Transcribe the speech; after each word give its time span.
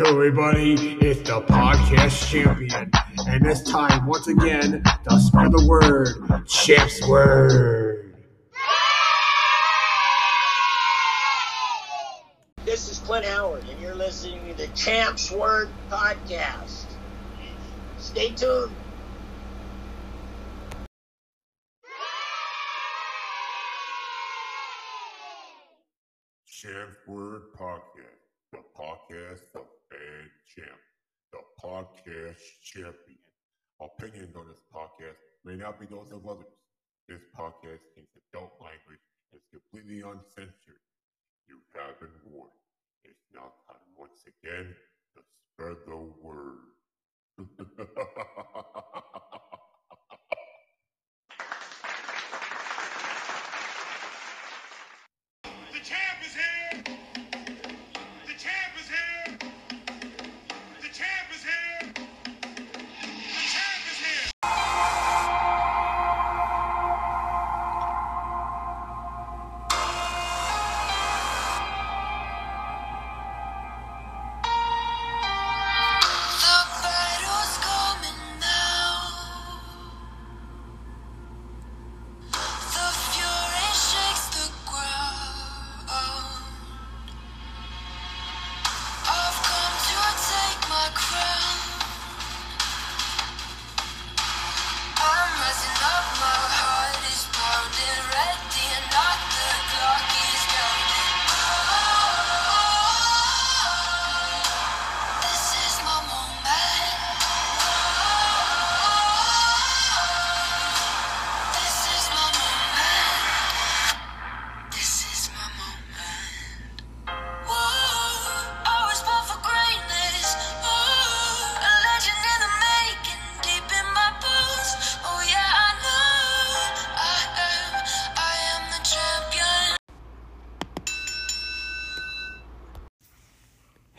Hello, 0.00 0.10
everybody. 0.10 0.74
It's 1.00 1.28
the 1.28 1.40
podcast 1.40 2.30
champion. 2.30 2.88
And 3.26 3.44
this 3.44 3.64
time, 3.64 4.06
once 4.06 4.28
again, 4.28 4.80
to 4.84 5.20
spread 5.20 5.50
the 5.50 5.66
word, 5.66 6.46
Champ's 6.46 7.04
Word. 7.04 8.14
This 12.64 12.88
is 12.88 13.00
Clint 13.00 13.24
Howard, 13.24 13.64
and 13.68 13.80
you're 13.82 13.96
listening 13.96 14.38
to 14.46 14.54
the 14.54 14.68
Champ's 14.68 15.32
Word 15.32 15.68
podcast. 15.90 16.84
Stay 17.98 18.30
tuned. 18.30 18.70
Champ's 26.46 26.98
Word 27.08 27.42
Podcast, 27.58 28.20
the 28.52 28.58
podcast 28.78 29.42
of 29.56 29.62
Bad 29.64 29.67
Champ, 30.58 30.82
the 31.30 31.38
podcast 31.62 32.42
champion. 32.64 33.22
Opinions 33.80 34.34
on 34.34 34.48
this 34.48 34.58
podcast 34.74 35.14
may 35.44 35.54
not 35.54 35.78
be 35.78 35.86
those 35.86 36.10
of 36.10 36.26
others. 36.26 36.50
This 37.06 37.22
podcast 37.30 37.78
contains 37.94 38.10
adult 38.34 38.58
language 38.58 39.04
and 39.30 39.38
is 39.38 39.46
completely 39.54 40.02
uncensored. 40.02 40.82
You 41.46 41.62
have 41.78 42.00
been 42.00 42.18
warned. 42.26 42.58
It's 43.04 43.22
now 43.32 43.54
time 43.70 43.86
once 43.96 44.24
again 44.26 44.74
to 45.14 45.22
spread 45.54 45.76
the 45.86 45.96
word. 46.20 46.57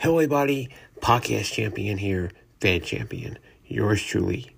Hello, 0.01 0.17
everybody. 0.17 0.69
Podcast 1.01 1.51
champion 1.51 1.97
here, 1.97 2.31
fan 2.61 2.79
champion. 2.79 3.37
Yours 3.65 4.01
truly. 4.01 4.55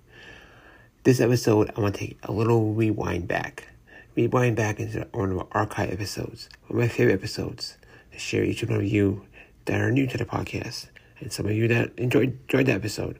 This 1.02 1.20
episode, 1.20 1.72
I 1.76 1.80
want 1.80 1.96
to 1.96 2.06
take 2.06 2.18
a 2.22 2.30
little 2.30 2.74
rewind 2.74 3.26
back. 3.26 3.66
Rewind 4.14 4.54
back 4.54 4.78
into 4.78 5.04
one 5.10 5.32
of 5.32 5.38
our 5.38 5.48
archive 5.50 5.90
episodes, 5.90 6.48
one 6.68 6.78
of 6.78 6.84
my 6.84 6.86
favorite 6.86 7.14
episodes, 7.14 7.76
to 8.12 8.20
share 8.20 8.44
each 8.44 8.62
one 8.62 8.76
of 8.76 8.84
you 8.84 9.26
that 9.64 9.80
are 9.80 9.90
new 9.90 10.06
to 10.06 10.16
the 10.16 10.24
podcast, 10.24 10.86
and 11.18 11.32
some 11.32 11.46
of 11.46 11.52
you 11.52 11.66
that 11.66 11.90
enjoyed 11.98 12.38
enjoyed 12.42 12.66
the 12.66 12.72
episode. 12.74 13.18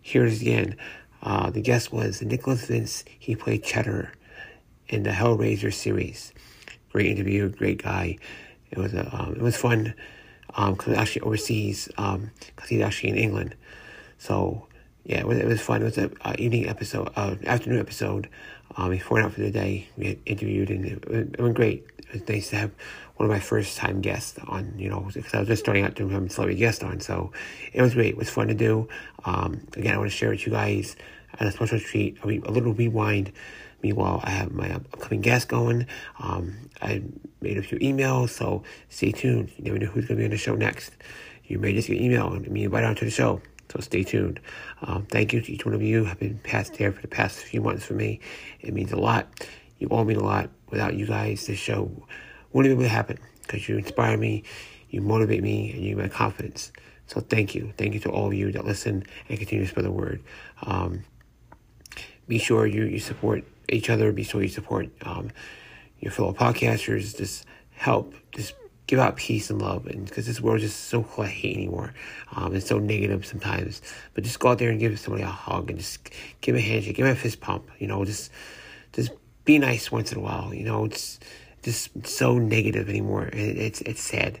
Here 0.00 0.24
it 0.24 0.32
is 0.34 0.40
again. 0.40 0.76
Uh, 1.24 1.50
the 1.50 1.60
guest 1.60 1.92
was 1.92 2.22
Nicholas 2.22 2.66
Vince. 2.66 3.02
He 3.18 3.34
played 3.34 3.64
Chatterer 3.64 4.12
in 4.86 5.02
the 5.02 5.10
Hellraiser 5.10 5.74
series. 5.74 6.32
Great 6.92 7.06
interview, 7.06 7.48
great 7.48 7.82
guy. 7.82 8.16
It 8.70 8.78
was 8.78 8.94
a, 8.94 9.12
um, 9.12 9.32
it 9.32 9.42
was 9.42 9.56
fun 9.56 9.94
because 10.48 10.96
actually 10.96 11.22
overseas 11.22 11.88
because 11.96 12.68
he's 12.68 12.82
actually 12.82 13.10
in 13.10 13.16
England. 13.16 13.54
So 14.18 14.66
yeah, 15.04 15.20
it 15.20 15.26
was, 15.26 15.38
it 15.38 15.46
was 15.46 15.60
fun. 15.60 15.82
It 15.82 15.86
was 15.86 15.98
an 15.98 16.14
uh, 16.22 16.34
evening 16.38 16.68
episode, 16.68 17.10
uh, 17.16 17.36
afternoon 17.46 17.80
episode. 17.80 18.28
Um, 18.76 18.90
before 18.90 19.20
out 19.20 19.32
for 19.32 19.40
the 19.40 19.50
day, 19.50 19.88
we 19.96 20.06
had 20.08 20.18
interviewed 20.26 20.70
and 20.70 20.84
it, 20.84 21.04
it 21.38 21.40
went 21.40 21.54
great. 21.54 21.86
It 21.98 22.12
was 22.12 22.28
nice 22.28 22.50
to 22.50 22.56
have 22.56 22.70
one 23.16 23.28
of 23.28 23.34
my 23.34 23.40
first 23.40 23.78
time 23.78 24.00
guests 24.00 24.38
on, 24.46 24.72
you 24.76 24.88
know, 24.88 25.08
because 25.12 25.34
I 25.34 25.38
was 25.40 25.48
just 25.48 25.62
starting 25.62 25.84
out 25.84 25.94
doing 25.94 26.10
having 26.10 26.28
celebrity 26.28 26.58
guest 26.58 26.84
on. 26.84 27.00
So 27.00 27.32
it 27.72 27.80
was 27.82 27.94
great. 27.94 28.10
It 28.10 28.16
was 28.16 28.30
fun 28.30 28.48
to 28.48 28.54
do. 28.54 28.88
Um, 29.24 29.66
again, 29.76 29.94
I 29.94 29.98
want 29.98 30.10
to 30.10 30.16
share 30.16 30.30
with 30.30 30.46
you 30.46 30.52
guys 30.52 30.94
as 31.40 31.48
a 31.48 31.52
special 31.52 31.80
treat, 31.80 32.18
a, 32.22 32.26
re- 32.26 32.42
a 32.44 32.50
little 32.50 32.74
rewind. 32.74 33.32
Meanwhile, 33.82 34.20
I 34.24 34.30
have 34.30 34.52
my 34.52 34.74
upcoming 34.74 35.20
guest 35.20 35.48
going. 35.48 35.86
Um, 36.18 36.56
I 36.82 37.02
made 37.40 37.58
a 37.58 37.62
few 37.62 37.78
emails, 37.78 38.30
so 38.30 38.62
stay 38.88 39.12
tuned. 39.12 39.52
You 39.56 39.64
never 39.64 39.78
know 39.78 39.86
who's 39.86 40.06
going 40.06 40.16
to 40.16 40.22
be 40.22 40.24
on 40.24 40.30
the 40.30 40.36
show 40.36 40.54
next. 40.54 40.92
You 41.44 41.58
may 41.58 41.72
just 41.72 41.88
get 41.88 41.98
an 41.98 42.04
email 42.04 42.32
and 42.32 42.52
be 42.52 42.64
invited 42.64 42.86
onto 42.86 43.04
the 43.04 43.10
show, 43.10 43.40
so 43.72 43.80
stay 43.80 44.02
tuned. 44.02 44.40
Um, 44.82 45.06
thank 45.06 45.32
you 45.32 45.40
to 45.40 45.52
each 45.52 45.64
one 45.64 45.74
of 45.74 45.82
you. 45.82 46.04
have 46.04 46.18
been 46.18 46.38
past 46.38 46.74
there 46.74 46.92
for 46.92 47.00
the 47.00 47.08
past 47.08 47.38
few 47.38 47.60
months 47.60 47.84
for 47.84 47.94
me. 47.94 48.20
It 48.60 48.74
means 48.74 48.92
a 48.92 48.96
lot. 48.96 49.28
You 49.78 49.88
all 49.88 50.04
mean 50.04 50.18
a 50.18 50.24
lot. 50.24 50.50
Without 50.70 50.94
you 50.94 51.06
guys, 51.06 51.46
this 51.46 51.58
show 51.58 51.90
wouldn't 52.52 52.72
be 52.72 52.74
able 52.74 52.82
to 52.82 52.94
happen 52.94 53.18
because 53.42 53.68
you 53.68 53.78
inspire 53.78 54.16
me, 54.16 54.42
you 54.90 55.00
motivate 55.00 55.42
me, 55.42 55.72
and 55.72 55.82
you 55.82 55.94
give 55.94 56.04
me 56.04 56.08
confidence. 56.10 56.72
So 57.06 57.20
thank 57.20 57.54
you. 57.54 57.72
Thank 57.78 57.94
you 57.94 58.00
to 58.00 58.10
all 58.10 58.26
of 58.26 58.34
you 58.34 58.52
that 58.52 58.66
listen 58.66 59.04
and 59.28 59.38
continue 59.38 59.64
to 59.64 59.70
spread 59.70 59.86
the 59.86 59.90
word. 59.90 60.22
Um, 60.62 61.04
be 62.26 62.38
sure 62.38 62.66
you, 62.66 62.84
you 62.84 62.98
support 62.98 63.44
each 63.68 63.90
other. 63.90 64.12
Be 64.12 64.22
sure 64.22 64.42
you 64.42 64.48
support 64.48 64.88
um, 65.02 65.30
your 66.00 66.12
fellow 66.12 66.32
podcasters. 66.32 67.16
Just 67.16 67.46
help. 67.72 68.14
Just 68.32 68.54
give 68.86 68.98
out 68.98 69.16
peace 69.16 69.50
and 69.50 69.60
love. 69.60 69.86
And 69.86 70.06
because 70.06 70.26
this 70.26 70.40
world 70.40 70.60
is 70.60 70.70
just 70.70 70.84
so 70.84 71.02
hate 71.02 71.56
anymore, 71.56 71.94
um, 72.34 72.56
it's 72.56 72.66
so 72.66 72.78
negative 72.78 73.24
sometimes. 73.24 73.82
But 74.14 74.24
just 74.24 74.40
go 74.40 74.48
out 74.48 74.58
there 74.58 74.70
and 74.70 74.80
give 74.80 74.98
somebody 74.98 75.22
a 75.22 75.28
hug 75.28 75.70
and 75.70 75.78
just 75.78 76.10
give 76.40 76.56
a 76.56 76.60
handshake, 76.60 76.96
give 76.96 77.06
a 77.06 77.14
fist 77.14 77.40
pump. 77.40 77.70
You 77.78 77.86
know, 77.86 78.04
just 78.04 78.32
just 78.92 79.12
be 79.44 79.58
nice 79.58 79.92
once 79.92 80.10
in 80.10 80.18
a 80.18 80.20
while. 80.20 80.52
You 80.52 80.64
know, 80.64 80.84
it's 80.86 81.20
just 81.62 82.06
so 82.06 82.38
negative 82.38 82.88
anymore. 82.88 83.26
It, 83.26 83.58
it's 83.58 83.80
it's 83.82 84.00
sad. 84.02 84.40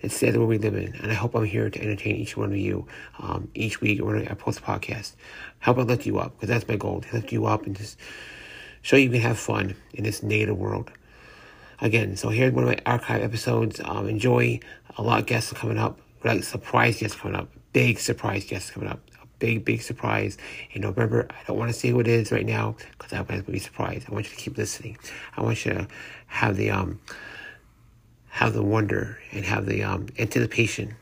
It's 0.00 0.16
sad 0.16 0.34
the 0.34 0.38
world 0.38 0.50
we 0.50 0.58
live 0.58 0.76
in, 0.76 0.94
and 0.94 1.10
I 1.10 1.14
hope 1.14 1.34
I'm 1.34 1.44
here 1.44 1.68
to 1.68 1.82
entertain 1.82 2.14
each 2.14 2.36
one 2.36 2.52
of 2.52 2.56
you 2.56 2.86
um, 3.18 3.48
each 3.54 3.80
week 3.80 4.00
when 4.00 4.28
I 4.28 4.34
post 4.34 4.60
a 4.60 4.62
podcast. 4.62 5.16
Help 5.58 5.78
I 5.78 5.82
lift 5.82 6.06
you 6.06 6.20
up 6.20 6.36
because 6.36 6.48
that's 6.48 6.68
my 6.68 6.76
goal 6.76 7.00
to 7.00 7.14
lift 7.16 7.32
you 7.32 7.46
up 7.46 7.66
and 7.66 7.76
just 7.76 7.98
show 8.82 8.96
you 8.96 9.10
can 9.10 9.20
have 9.20 9.38
fun 9.38 9.74
in 9.92 10.04
this 10.04 10.22
negative 10.22 10.58
world. 10.58 10.90
Again, 11.80 12.16
so 12.16 12.28
here's 12.30 12.52
one 12.52 12.64
of 12.64 12.70
my 12.70 12.78
archive 12.86 13.22
episodes. 13.22 13.80
Um, 13.84 14.08
enjoy. 14.08 14.60
A 14.96 15.02
lot 15.02 15.20
of 15.20 15.26
guests 15.26 15.52
are 15.52 15.56
coming 15.56 15.78
up. 15.78 16.00
Like 16.24 16.42
surprise 16.42 16.98
guests 16.98 17.16
coming 17.16 17.36
up. 17.36 17.48
Big 17.72 17.98
surprise 18.00 18.44
guests 18.44 18.70
coming 18.70 18.88
up. 18.88 19.00
A 19.22 19.26
big, 19.38 19.64
big 19.64 19.82
surprise 19.82 20.36
in 20.72 20.82
November. 20.82 21.28
I 21.30 21.36
don't 21.46 21.56
want 21.56 21.72
to 21.72 21.78
say 21.78 21.90
who 21.90 22.00
it 22.00 22.08
is 22.08 22.32
right 22.32 22.46
now 22.46 22.74
because 22.98 23.12
I 23.12 23.20
want 23.20 23.46
to 23.46 23.52
be 23.52 23.60
surprised. 23.60 24.08
I 24.08 24.12
want 24.12 24.24
you 24.26 24.36
to 24.36 24.42
keep 24.42 24.58
listening. 24.58 24.98
I 25.36 25.42
want 25.42 25.64
you 25.64 25.74
to 25.74 25.88
have 26.26 26.56
the 26.56 26.70
um, 26.70 27.00
have 28.30 28.54
the 28.54 28.62
wonder 28.62 29.18
and 29.32 29.44
have 29.44 29.66
the 29.66 29.82
um, 29.84 30.06
anticipation 30.18 30.96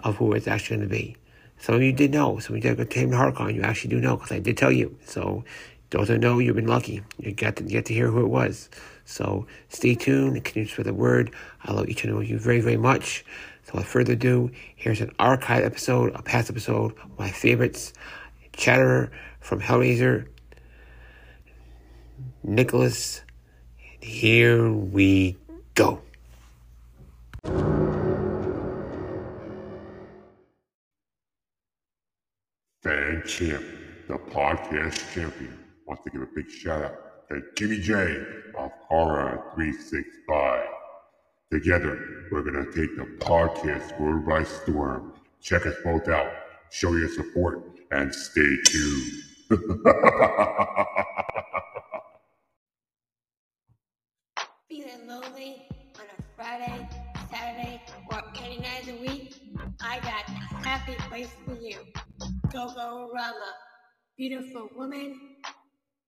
of 0.00 0.16
who 0.16 0.32
it's 0.32 0.48
actually 0.48 0.78
going 0.78 0.88
to 0.88 0.94
be. 0.94 1.16
Some 1.58 1.74
of 1.74 1.82
you 1.82 1.92
did 1.92 2.10
know. 2.10 2.38
Some 2.38 2.56
of 2.56 2.64
you 2.64 2.74
that 2.74 2.90
came 2.90 3.10
to 3.10 3.16
HeartCon, 3.16 3.54
you 3.54 3.62
actually 3.62 3.90
do 3.90 4.00
know 4.00 4.16
because 4.16 4.32
I 4.32 4.38
did 4.38 4.56
tell 4.56 4.72
you. 4.72 4.96
So 5.04 5.44
those 5.90 6.08
that 6.08 6.18
know, 6.18 6.38
you've 6.38 6.56
been 6.56 6.66
lucky. 6.66 7.02
You 7.18 7.32
got 7.32 7.56
to 7.56 7.64
get 7.64 7.86
to 7.86 7.94
hear 7.94 8.08
who 8.08 8.20
it 8.20 8.28
was. 8.28 8.70
So 9.04 9.46
stay 9.68 9.94
tuned 9.94 10.36
and 10.36 10.44
continue 10.44 10.66
to 10.66 10.72
spread 10.72 10.86
the 10.86 10.94
word. 10.94 11.34
I 11.64 11.72
love 11.72 11.88
each 11.88 12.04
and 12.04 12.14
one 12.14 12.22
of 12.22 12.30
you 12.30 12.38
very, 12.38 12.60
very 12.60 12.76
much. 12.76 13.24
So 13.64 13.72
without 13.74 13.88
further 13.88 14.12
ado, 14.12 14.50
here's 14.76 15.00
an 15.00 15.12
archive 15.18 15.64
episode, 15.64 16.12
a 16.14 16.22
past 16.22 16.48
episode, 16.48 16.94
my 17.18 17.30
favorites. 17.30 17.92
Chatterer 18.52 19.10
from 19.40 19.60
Hellraiser, 19.60 20.26
Nicholas. 22.42 23.22
Here 24.00 24.70
we 24.70 25.36
go. 25.74 26.02
Fan 32.82 33.22
Champ, 33.26 33.64
the 34.08 34.18
podcast 34.18 35.12
champion, 35.14 35.58
wants 35.90 36.04
to 36.04 36.10
give 36.10 36.22
a 36.22 36.28
big 36.36 36.48
shout 36.48 36.84
out 36.84 36.94
to 37.28 37.42
Jimmy 37.56 37.80
J 37.80 38.22
of 38.56 38.70
Horror 38.88 39.42
365. 39.56 40.64
Together, 41.50 41.98
we're 42.30 42.42
going 42.42 42.64
to 42.64 42.66
take 42.66 42.96
the 42.96 43.06
podcast 43.18 43.98
world 43.98 44.24
by 44.24 44.44
storm. 44.44 45.14
Check 45.42 45.66
us 45.66 45.74
both 45.82 46.06
out, 46.06 46.30
show 46.70 46.94
your 46.94 47.08
support, 47.08 47.80
and 47.90 48.14
stay 48.14 48.56
tuned. 48.66 49.10
Feeling 54.68 55.08
lonely 55.08 55.66
on 55.98 56.04
a 56.06 56.22
Friday, 56.36 56.88
Saturday, 57.32 57.82
or 58.12 58.22
any 58.44 58.58
night 58.58 58.82
of 58.82 58.86
the 58.86 59.00
week? 59.00 59.34
I 59.80 59.98
got 59.98 60.24
the 60.28 60.34
happy 60.68 60.94
place 61.08 61.30
for 61.44 61.54
you. 61.60 61.78
Go 62.52 62.72
Go 62.76 63.10
Rama. 63.12 63.54
Beautiful 64.16 64.68
woman, 64.76 65.18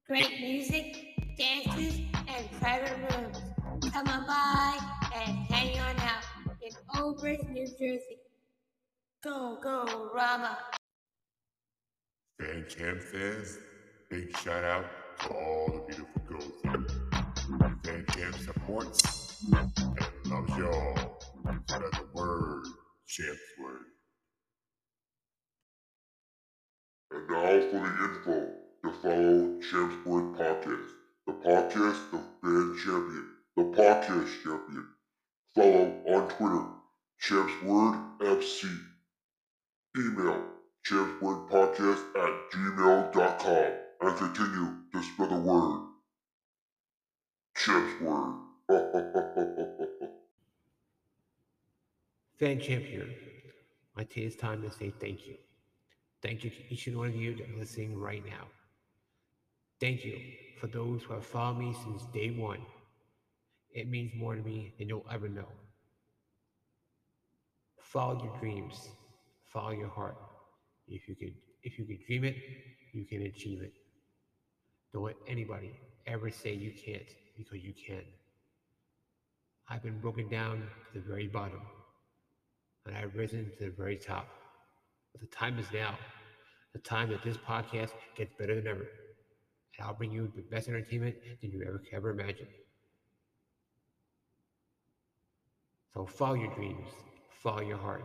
great 0.06 0.40
music, 0.40 1.14
dances, 1.38 2.00
and 2.28 2.50
private 2.60 2.96
rooms. 3.10 3.38
Come 3.92 4.08
on 4.08 4.26
by 4.26 4.78
and 5.14 5.36
hang 5.46 5.78
on 5.78 5.96
out 6.00 6.24
in 6.60 6.72
Old 7.00 7.20
Bridge, 7.20 7.40
New 7.48 7.66
Jersey. 7.66 8.18
Go 9.22 9.58
Go 9.62 10.10
Rama. 10.14 10.58
Fan 12.40 12.66
Champ 12.68 13.00
says, 13.12 13.58
big 14.10 14.36
shout 14.38 14.64
out 14.64 14.86
to 15.20 15.28
all 15.28 15.66
the 15.72 15.94
beautiful 15.94 16.22
girls 16.26 16.52
here. 16.62 16.86
Fan 17.84 18.04
Champ 18.12 18.34
supports 18.36 19.36
and 19.52 19.72
loves 20.26 20.58
y'all. 20.58 21.20
Spread 21.68 21.82
the 21.92 22.06
word, 22.12 22.64
Champ's 23.06 23.40
word. 23.60 23.84
And 27.12 27.28
now 27.28 27.70
for 27.70 27.86
the 27.86 28.04
info 28.04 28.61
to 28.84 28.90
follow 28.90 29.60
Champs 29.60 30.06
Word 30.06 30.34
Podcast, 30.34 30.90
the 31.26 31.32
podcast 31.32 32.12
of 32.12 32.20
Fan 32.40 32.76
Champion, 32.82 33.26
the 33.56 33.62
podcast 33.62 34.42
champion. 34.42 34.86
Follow 35.54 36.02
on 36.08 36.28
Twitter, 36.30 36.64
Champs 37.20 37.62
Word 37.62 37.94
FC. 38.20 38.66
Email 39.96 40.42
champswordpodcast 40.84 42.02
at 42.16 42.50
gmail.com 42.50 43.72
and 44.00 44.16
continue 44.18 44.68
to 44.92 45.02
spread 45.02 45.30
the 45.30 45.36
word. 45.36 45.80
Champs 47.56 48.00
Word. 48.00 48.34
Fan 52.38 52.58
champion, 52.58 53.14
I 53.96 54.02
take 54.02 54.24
this 54.24 54.36
time 54.36 54.62
to 54.62 54.70
say 54.70 54.92
thank 54.98 55.26
you. 55.28 55.36
Thank 56.22 56.42
you 56.42 56.50
to 56.50 56.56
each 56.70 56.88
and 56.88 56.96
one 56.96 57.08
of 57.08 57.14
you 57.14 57.36
that 57.36 57.48
are 57.48 57.58
listening 57.58 57.96
right 57.96 58.24
now. 58.24 58.48
Thank 59.82 60.04
you 60.04 60.16
for 60.60 60.68
those 60.68 61.02
who 61.02 61.14
have 61.14 61.26
followed 61.26 61.58
me 61.58 61.74
since 61.82 62.04
day 62.14 62.30
one. 62.30 62.60
It 63.74 63.88
means 63.90 64.12
more 64.16 64.36
to 64.36 64.40
me 64.40 64.72
than 64.78 64.88
you'll 64.88 65.04
ever 65.10 65.28
know. 65.28 65.48
Follow 67.80 68.22
your 68.22 68.38
dreams. 68.38 68.90
Follow 69.52 69.72
your 69.72 69.88
heart. 69.88 70.16
If 70.86 71.08
you 71.08 71.16
could, 71.16 71.34
if 71.64 71.80
you 71.80 71.84
could 71.84 71.98
dream 72.06 72.22
it, 72.22 72.36
you 72.92 73.04
can 73.06 73.22
achieve 73.22 73.60
it. 73.60 73.72
Don't 74.92 75.02
let 75.02 75.16
anybody 75.26 75.72
ever 76.06 76.30
say 76.30 76.52
you 76.54 76.70
can't 76.70 77.10
because 77.36 77.64
you 77.64 77.72
can. 77.74 78.04
I've 79.68 79.82
been 79.82 79.98
broken 79.98 80.28
down 80.28 80.62
to 80.92 81.00
the 81.00 81.04
very 81.04 81.26
bottom, 81.26 81.62
and 82.86 82.96
I've 82.96 83.16
risen 83.16 83.50
to 83.58 83.64
the 83.64 83.72
very 83.72 83.96
top. 83.96 84.28
But 85.10 85.22
the 85.22 85.36
time 85.36 85.58
is 85.58 85.66
now. 85.74 85.98
The 86.72 86.78
time 86.78 87.10
that 87.10 87.24
this 87.24 87.36
podcast 87.36 87.90
gets 88.16 88.32
better 88.38 88.54
than 88.54 88.68
ever. 88.68 88.86
And 89.78 89.86
I'll 89.86 89.94
bring 89.94 90.12
you 90.12 90.30
the 90.34 90.42
best 90.42 90.68
entertainment 90.68 91.16
than 91.40 91.50
you 91.50 91.62
ever 91.66 91.78
could 91.78 91.94
ever 91.94 92.10
imagine. 92.10 92.48
So 95.94 96.06
follow 96.06 96.34
your 96.34 96.54
dreams, 96.54 96.86
follow 97.42 97.60
your 97.60 97.76
heart, 97.76 98.04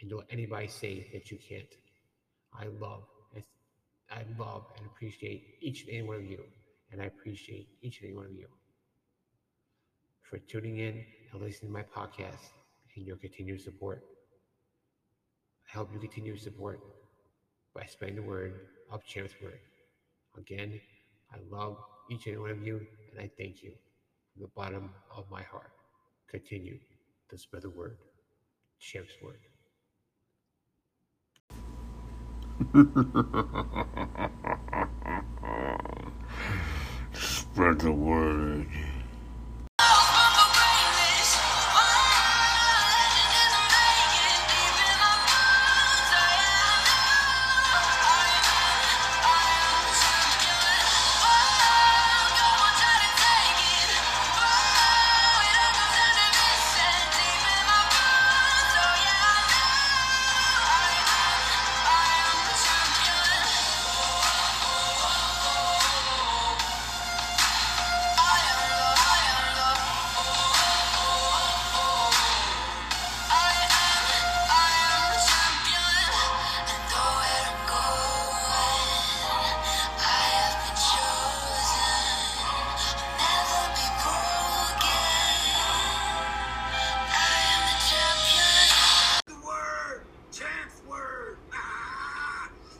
and 0.00 0.10
don't 0.10 0.20
let 0.20 0.32
anybody 0.32 0.66
say 0.68 1.08
that 1.12 1.30
you 1.30 1.38
can't. 1.48 1.68
I 2.52 2.66
love, 2.80 3.04
I 4.10 4.22
love 4.38 4.66
and 4.76 4.86
appreciate 4.86 5.56
each 5.60 5.86
and 5.86 5.90
every 5.90 6.02
one 6.08 6.16
of 6.16 6.24
you, 6.24 6.42
and 6.92 7.00
I 7.00 7.06
appreciate 7.06 7.68
each 7.82 8.00
and 8.00 8.10
every 8.10 8.16
one 8.16 8.26
of 8.26 8.32
you 8.32 8.46
for 10.22 10.38
tuning 10.38 10.78
in 10.78 11.04
and 11.32 11.42
listening 11.42 11.72
to 11.72 11.78
my 11.78 11.82
podcast 11.82 12.50
and 12.96 13.06
your 13.06 13.16
continued 13.16 13.60
support. 13.60 14.02
I 15.72 15.78
hope 15.78 15.90
you 15.92 15.98
continue 15.98 16.36
to 16.36 16.42
support 16.42 16.80
by 17.74 17.84
spreading 17.86 18.16
the 18.16 18.22
word 18.22 18.60
of 18.90 19.04
Champ's 19.04 19.34
Word. 19.42 19.58
Again, 20.38 20.80
I 21.32 21.36
love 21.50 21.76
each 22.10 22.26
and 22.26 22.40
one 22.40 22.50
of 22.50 22.66
you, 22.66 22.80
and 23.12 23.20
I 23.20 23.30
thank 23.38 23.62
you 23.62 23.72
from 24.32 24.42
the 24.42 24.48
bottom 24.56 24.90
of 25.16 25.24
my 25.30 25.42
heart. 25.42 25.70
Continue 26.30 26.78
to 27.30 27.38
spread 27.38 27.62
the 27.62 27.70
word. 27.70 27.96
Champ's 28.80 29.12
Word. 29.22 29.38
Spread 37.14 37.80
the 37.80 37.92
word. 37.92 38.68